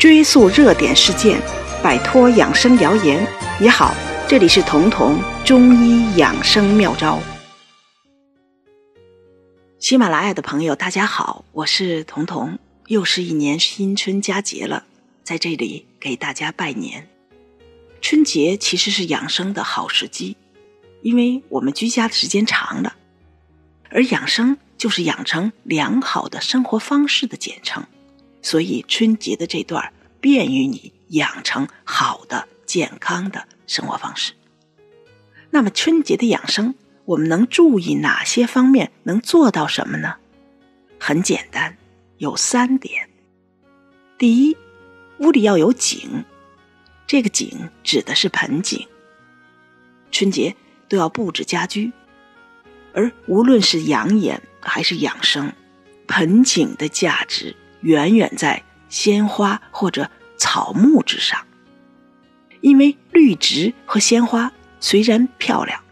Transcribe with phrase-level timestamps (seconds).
[0.00, 1.38] 追溯热点事件，
[1.82, 3.22] 摆脱养生谣言。
[3.60, 3.94] 你好，
[4.26, 7.20] 这里是彤彤中医养生妙招。
[9.78, 12.58] 喜马拉雅的朋友，大家好，我是彤彤。
[12.86, 14.86] 又是一年新春佳节了，
[15.22, 17.06] 在这里给大家拜年。
[18.00, 20.38] 春节其实是养生的好时机，
[21.02, 22.94] 因为我们居家的时间长了，
[23.90, 27.84] 而养生就是养成良好的生活方式的简称，
[28.42, 34.32] 所以春节的这段便于你养成好的健康的生活方式。
[35.50, 36.74] 那么春节的养生，
[37.04, 38.92] 我们能注意哪些方面？
[39.02, 40.16] 能做到什么呢？
[40.98, 41.76] 很简单。
[42.18, 43.08] 有三点：
[44.18, 44.56] 第一，
[45.20, 46.24] 屋里要有景，
[47.06, 48.86] 这个景指的是盆景。
[50.12, 50.54] 春节
[50.86, 51.90] 都要布置家居，
[52.92, 55.54] 而无论是养眼还是养生，
[56.06, 61.46] 盆景的价值远远在鲜花或者草木之上。
[62.60, 65.82] 因为绿植和鲜花虽然漂亮，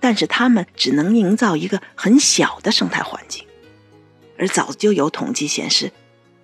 [0.00, 3.44] 但是它们只能营造一个很小的生态环境。
[4.38, 5.92] 而早就有统计显示，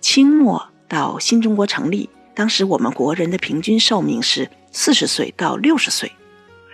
[0.01, 6.11] 清末到新中国成立，当时我们国人的平均寿命是四十岁到六十岁，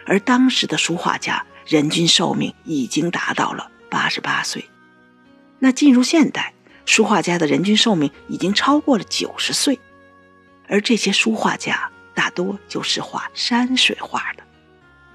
[0.05, 4.65] 而当时的书画家人均寿命已经达到了八十八岁。
[5.59, 6.53] 那进入现代，
[6.85, 9.79] 书画家的人均寿命已经超过了九十岁，
[10.67, 14.43] 而这些书画家大多就是画山水画的，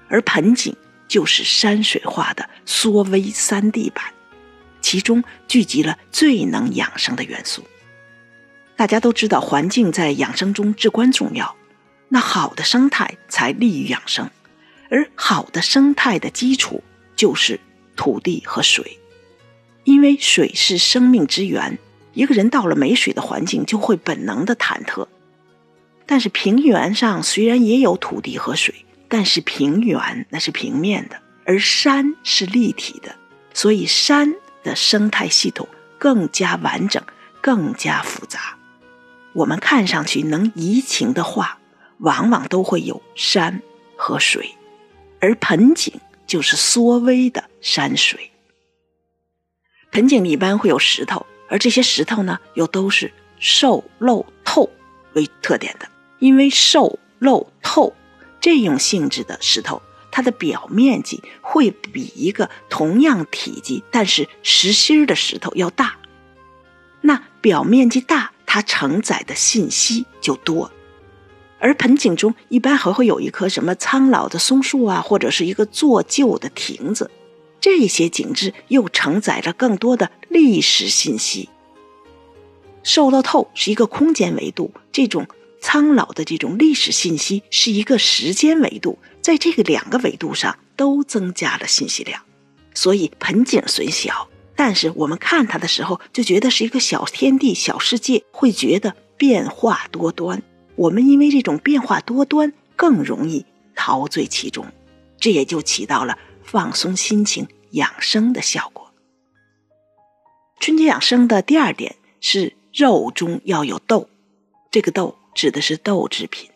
[0.07, 0.75] 而盆景
[1.07, 4.03] 就是山水画的缩微三 D 版。
[4.81, 7.63] 其中聚集了最能养生的元素。
[8.75, 11.55] 大家都知道，环境在养生中至关重要。
[12.09, 14.29] 那好的生态才利于养生，
[14.89, 16.81] 而好的生态的基础
[17.15, 17.59] 就是
[17.97, 18.97] 土地和水。
[19.87, 21.79] 因为水是生命之源，
[22.13, 25.07] 一个人到了没水的环境，就会本能的忐忑。
[26.05, 28.75] 但是平原上虽然也有土地和水，
[29.07, 33.15] 但是平原那是平面的，而山是立体的，
[33.53, 34.35] 所以山。
[34.63, 35.65] 的生态系统
[35.97, 37.01] 更加完整，
[37.39, 38.57] 更加复杂。
[39.31, 41.59] 我们看上去能移情的画，
[41.99, 43.61] 往往都会有山
[43.95, 44.55] 和水，
[45.21, 45.93] 而盆景
[46.25, 48.29] 就是缩微的山水。
[49.91, 54.69] 盆景里一般会有石头，而这些石头呢，又都是瘦、漏、透
[55.13, 55.87] 为特点的。
[56.19, 57.95] 因为瘦、漏、透
[58.39, 59.81] 这种性质的石头。
[60.09, 65.97] 它的表面积会比一个同样体积但是实心的石头要大，
[67.01, 70.71] 那表面积大，它承载的信息就多。
[71.59, 77.11] 而盆景中一般还会有一棵什么苍老的松树啊，或者是一个做旧的亭子，
[77.67, 81.49] 这些景致又承载着更多的历史信息。
[82.81, 85.27] 受到透是一个空间维度，这种
[85.59, 88.97] 苍老的这种历史信息是一个时间维度。
[89.21, 92.21] 在这个两个维度上都增加了信息量，
[92.73, 100.41] 所以盆景虽小，但是我们看它的时候就觉得是一个小天地、小世界，会觉得变化多端。
[100.77, 103.45] 我们因为这种变化多端，更容易
[103.75, 104.65] 陶醉其中，
[105.19, 108.93] 这也就起到了放松心情、养生的效果。
[110.59, 114.09] 春节养生的第二点是肉中要有豆，
[114.71, 116.49] 这个豆指的是豆制品。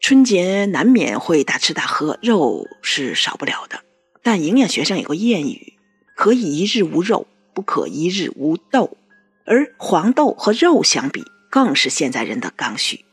[0.00, 3.82] 春节难免会大吃大喝，肉是少不了的。
[4.22, 5.74] 但营养学上有个谚语
[6.14, 8.96] ：“可以一日无肉，不可一日无豆。”
[9.44, 13.04] 而黄豆和肉相比，更是现在人的刚需。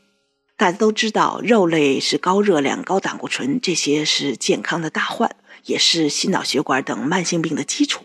[0.56, 5.34] 大家都知道，肉类是高热量、高胆固醇，这些是健康的大患，
[5.64, 8.04] 也是心脑血管等慢性病的基础。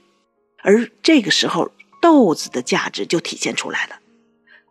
[0.61, 1.71] 而这个时候，
[2.01, 3.99] 豆子的价值就体现出来了。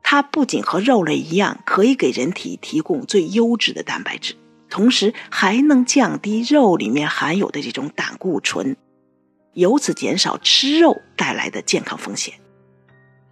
[0.03, 4.35] 它不仅和肉类一样，可以给人体提供最优质的蛋白质，
[4.69, 8.77] 同时还能降低肉里面含有的这种胆固醇，
[9.55, 12.35] 由此减少吃肉带来的健康风险。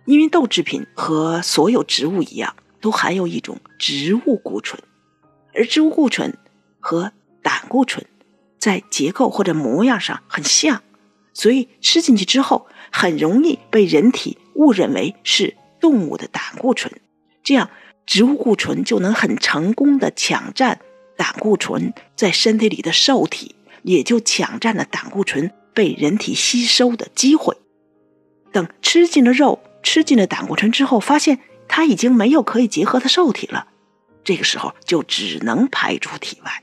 [0.07, 4.83] 因为豆制品和所有植物一样，都含有一种植物固醇，
[5.55, 6.37] 而植物固醇
[6.81, 7.13] 和
[7.43, 8.05] 胆固醇
[8.63, 10.83] 在结构或者模样上很像，
[11.35, 15.57] 所以吃进去之后很容易被人体误认为是。
[15.81, 16.93] 动物的胆固醇，
[17.43, 17.69] 这样
[18.07, 20.79] 植物固醇就能很成功的抢占
[21.17, 27.57] 胆固醇在身体里的受体，也就抢占了胆固醇被人体吸收的机会。
[28.53, 33.67] 等吃进了肉，吃进了胆固醇之后，发现它已经没有可以结合的受体了，
[34.23, 36.63] 这个时候就只能排出体外。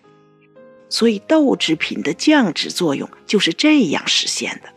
[0.89, 4.69] 所以豆制品的降脂作用就是这样实现的。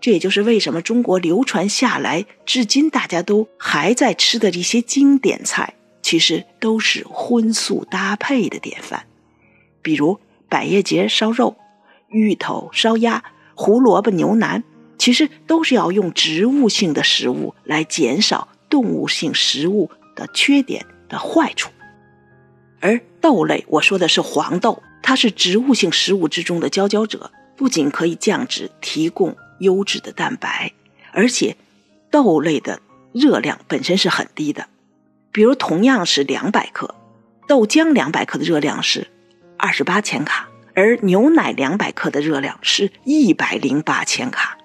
[0.00, 9.06] 这也就是为什么中国流传下来至今大家都还在吃的这些经典菜，其实都是荤素搭配的典范。
[9.82, 11.56] 比如百叶结烧肉、
[12.08, 13.24] 芋头烧鸭、
[13.54, 14.62] 胡萝卜牛腩，
[14.98, 21.70] 其实都是要用植物性的食物来减少动物性食物的缺点的坏处。
[22.80, 30.72] 而豆类，我说的是黄豆，它是植物性食物之中的佼佼者，不仅可以降脂，提供优质的蛋白，
[31.12, 31.56] 而且
[32.10, 32.80] 豆类的
[33.12, 34.66] 热量本身是很低的。
[35.30, 36.92] 比如同样是两百克，
[37.46, 39.06] 豆浆两百克的热量是
[39.56, 44.58] 二十八千卡，而牛奶两百克的热量是一百零八千卡，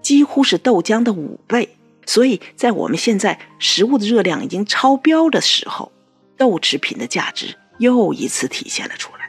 [0.00, 1.76] 几乎是豆浆的五倍。
[2.06, 5.90] 所以在我们现在食物的热量已经超标的时候。
[6.36, 9.21] 豆制品的价值又一次体现了出来。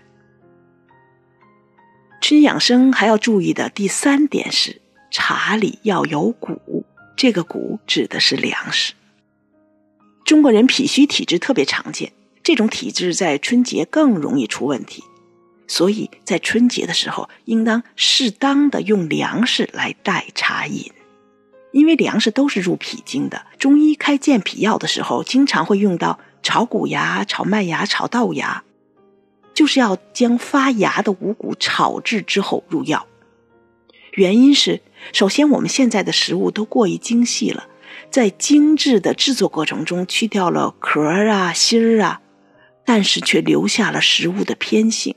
[2.24, 4.80] 吃养生还要注意的第三点是，
[5.12, 6.86] 茶里要有谷。
[7.18, 8.94] 这个谷指的是粮食。
[10.24, 15.04] 中国人脾虚体质特别常见，这种体质在春节更容易出问题，
[15.68, 20.94] 所以在春节的时候，应当适当的用粮食来代茶饮，
[21.74, 23.48] 因为粮食都是入脾经的。
[23.60, 26.18] 中医开健脾药的时候，经常会用到。
[26.42, 28.66] 炒谷芽、炒麦芽、炒豆芽，
[29.54, 33.06] 就是要将发芽的五谷炒制之后入药。
[34.14, 37.68] 原因是，首先我们现在的食物都过于精细了，
[38.12, 42.22] 在精致的制作过程中去掉了壳儿啊、芯儿啊，
[42.86, 45.16] 但是却留下了食物的偏性，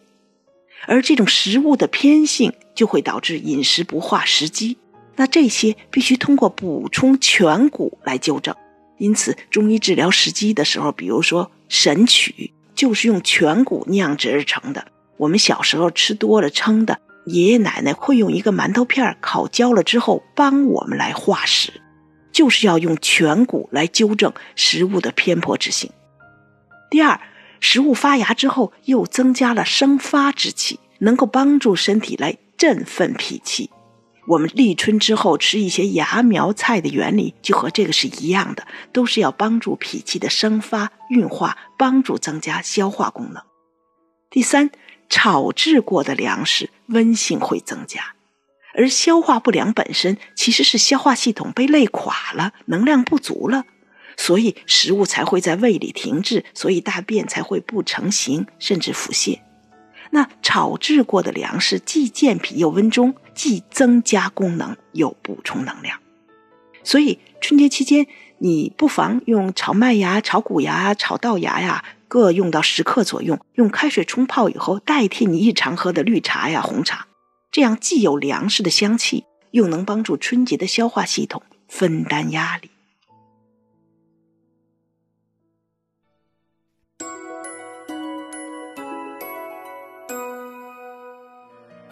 [0.86, 4.78] 而这种食物的偏性就会导致饮食不化食积。
[5.16, 8.54] 那这些必须通过补充全谷来纠正。
[8.98, 14.86] 因此，中医治疗食积的时候，比如说神曲，就是用全谷酿制而成的。
[15.16, 21.72] 我们小时候吃多了撑的，爷爷奶奶会用一个馒头片烤焦了之后帮我们来化食，
[22.30, 25.90] 就是要用全谷来纠正食物的偏颇之性。
[26.90, 27.18] 第二，
[27.60, 33.70] 食物发芽之后又增加了生发之气，能够帮助身体来振奋脾气。
[34.28, 43.42] 我们立春之后吃一些芽苗菜的原理就和这个是一样的，都是要帮助脾气的生发运化，帮助增加消化功能。
[44.28, 44.70] 第三，
[45.08, 48.14] 炒制过的粮食温性会增加，
[48.74, 53.64] 而消化不良本身其实是消化系统被累垮了，能量不足了，
[54.16, 59.38] 所以食物才会在胃里停滞，所以大便才会不成形，甚至腹泻。
[60.10, 65.98] 那炒制过的粮食既健脾又温中，既增加功能又补充能量，
[66.82, 68.06] 所以春节期间
[68.38, 77.06] 你不妨用炒麦芽、炒谷芽、炒豆芽呀，各用到十克左右，用开水冲泡以后，代替你日常喝的绿茶呀、红茶，
[77.50, 82.70] 这样既有粮食的香气，又能帮助春节的消化系统分担压力。